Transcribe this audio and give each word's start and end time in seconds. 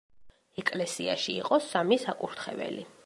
ეკლესიაში 0.61 1.35
იყო 1.41 1.59
სამი 1.67 1.99
საკურთხეველი. 2.07 2.89